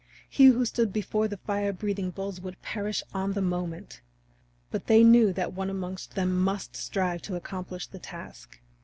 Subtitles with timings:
[0.27, 4.01] He who stood before the fire breathing bulls would perish on the moment.
[4.71, 8.59] But they knew that one amongst them must strive to accomplish the task.